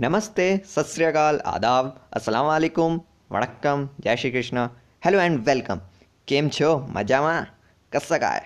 [0.00, 3.00] नमस्ते सत श्रीकाल आदाब अस्सलाम वालेकुम
[3.32, 4.68] वणक्कम जय Shri Krishna.
[5.04, 5.80] Hello and welcome
[6.28, 6.78] केम छो?
[6.78, 7.46] मज़ा मजामा?
[7.92, 8.42] कसक आए?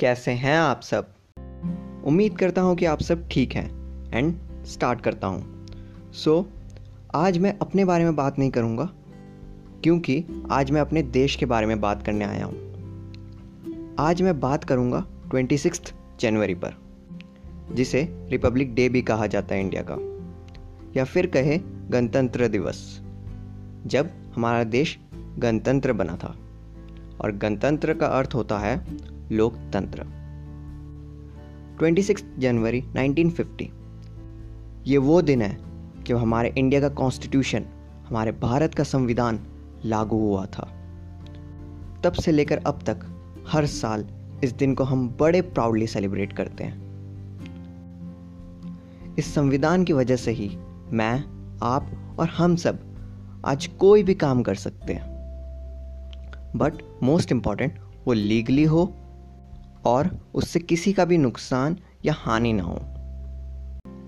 [0.00, 1.14] कैसे हैं आप सब?
[2.04, 3.70] उम्मीद करता हूँ कि आप सब ठीक हैं।
[4.14, 5.66] एंड स्टार्ट करता हूँ।
[6.12, 6.46] सो so,
[7.14, 8.84] आज मैं अपने बारे में बात नहीं करूँगा
[9.82, 12.56] क्योंकि आज मैं अपने देश के बारे में बात करने आया हूँ।
[13.98, 15.56] आज मैं बात करूँगा ट्वेंटी
[16.20, 16.74] जनवरी पर
[17.72, 20.11] जिसे रिपब्लिक डे भी कहा जाता है इंडिया का।
[20.96, 21.58] या फिर कहे
[21.90, 23.00] गणतंत्र दिवस।
[23.86, 24.98] जब हमारा देश
[25.38, 26.36] गणतंत्र बना था,
[27.20, 28.86] और गणतंत्र का अर्थ होता है
[29.32, 30.02] लोकतंत्र।
[31.80, 33.70] 26 जनवरी 1950
[34.86, 35.58] ये वो दिन है
[36.04, 37.64] जब हमारे इंडिया का कॉन्स्टिट्यूशन
[38.08, 39.40] हमारे भारत का संविधान
[39.84, 40.72] लागू हुआ था।
[42.04, 43.00] तब से लेकर अब तक
[43.48, 44.06] हर साल
[44.44, 46.82] इस दिन को हम बड़े प्राउडली सेलिब्रेट करते हैं।
[49.18, 50.58] इस संविधान की वजह से ही
[50.92, 51.24] मैं,
[51.62, 52.78] आप और हम सब
[53.46, 55.12] आज कोई भी काम कर सकते हैं।
[56.56, 58.94] बट मोस्ट इंपॉर्टेंट वो लीगली हो
[59.84, 62.78] और उससे किसी का भी नुकसान या हानि ना हो।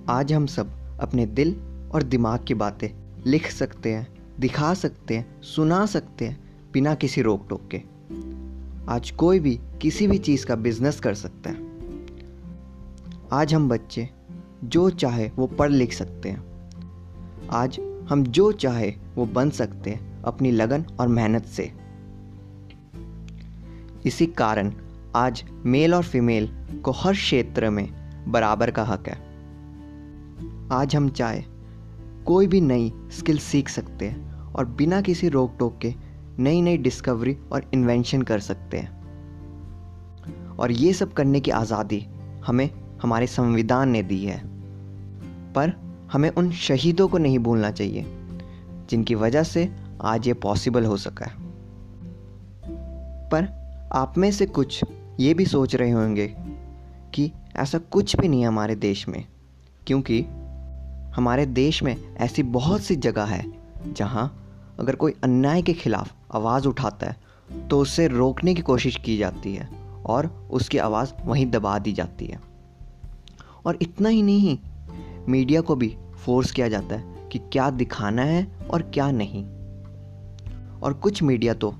[0.08, 1.56] आज हम सब अपने दिल
[1.94, 4.08] और दिमाग की बातें लिख सकते हैं,
[4.40, 7.82] दिखा सकते हैं, सुना सकते हैं, बिना किसी रोक टोक के।
[8.88, 11.56] आज कोई भी किसी भी चीज़ का बिज़नेस कर सकता है।
[13.32, 14.10] आज हम बच्चे,
[14.64, 16.53] जो चाहे वो पढ़ लिख सकते हैं।
[17.50, 21.72] आज हम जो चाहे वो बन सकते हैं अपनी लगन और मेहनत से।
[24.06, 24.72] इसी कारण
[25.16, 26.48] आज मेल और फीमेल
[26.84, 27.88] को हर क्षेत्र में
[28.28, 29.16] बराबर का हक है।
[30.72, 31.42] आज हम चाहे
[32.26, 35.94] कोई भी नई स्किल सीख सकते हैं और बिना किसी रोक टोक के
[36.38, 38.94] नई नई डिस्कवरी और इन्वेंशन कर सकते हैं।
[40.56, 42.06] और ये सब करने की आज़ादी
[42.46, 42.70] हमें
[43.02, 44.42] हमारे संविधान ने दी है।
[45.52, 48.05] पर हमें उन शहीदों को नहीं भूलना चाहिए,
[48.91, 49.69] जिनकी वजह से
[50.02, 51.42] आज ये पॉसिबल हो सका है।
[53.30, 53.48] पर
[53.92, 54.80] आप में से कुछ
[55.20, 56.27] ये भी सोच रहे होंगे
[57.14, 59.24] कि ऐसा कुछ भी नहीं है हमारे देश में,
[59.86, 60.20] क्योंकि
[61.14, 63.45] हमारे देश में ऐसी बहुत सी जगह है
[63.92, 64.40] जहाँ
[64.80, 69.55] अगर कोई अन्याय के खिलाफ आवाज़ उठाता है तो उसे रोकने की कोशिश की जाती
[69.55, 69.68] है
[70.07, 72.40] और उसकी आवाज़ वहीं दबा दी जाती है।
[73.67, 74.58] और इतना ही नहीं,
[75.28, 79.45] मीडिया को भी फोर्स किया जाता है कि क्या दिखाना है और क्या नहीं।
[80.80, 81.75] और कुछ मीडिया तो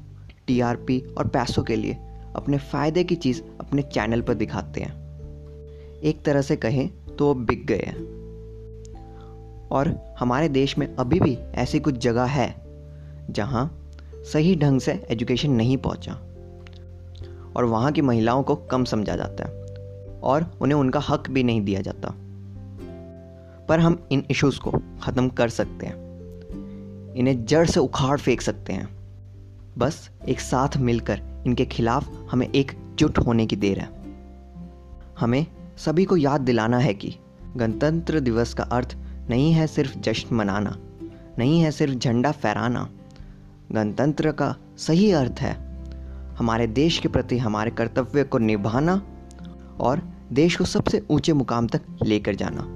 [0.47, 1.93] टीआरपी और पैसों के लिए
[2.37, 4.93] अपने फ़ायदे की चीज़ अपने चैनल पर दिखाते हैं।
[6.01, 8.15] एक तरह से कहें तो वो बिक गए हैं।
[9.69, 12.55] और हमारे देश में अभी भी ऐसी कुछ जगह है
[13.31, 16.13] जहाँ सही ढंग से एजुकेशन नहीं पहुँचा
[17.57, 19.65] और वहाँ की महिलाओं को कम समझा जाता है
[20.21, 22.15] और उन्हें उनका हक भी नहीं दिया जाता।
[23.69, 24.71] पर हम इन इश्यूज़ को
[25.03, 26.05] ख़त्म कर सकते हैं।
[27.15, 28.89] इन्हें जड़ से उखाड़ फेंक सकते हैं।
[29.79, 33.91] बस एक साथ मिलकर इनके खिलाफ हमें एकजुट होने की देर है।
[35.19, 37.15] हमें सभी को याद दिलाना है कि
[37.57, 38.97] गणतंत्र दिवस का अर्थ
[39.31, 40.79] नहीं है सिर्फ़ जश्न मनाना,
[41.39, 42.91] नहीं है सिर्फ़ झंडा फहराना।
[43.73, 45.55] गणतंत्र का सही अर्थ है
[46.39, 49.03] हमारे देश के प्रति हमारे कर्तव्य को निभाना
[49.81, 52.74] और देश को सबसे ऊँचे मुकाम तक लेकर जाना।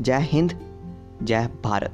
[0.00, 0.52] जय हिंद
[1.22, 1.88] जय भारत।